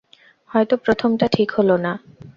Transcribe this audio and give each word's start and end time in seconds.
হয়তো 0.51 0.75
প্রথমটা 0.77 1.25
ঠিক 1.27 1.49
হল 1.51 1.69
না। 1.77 1.91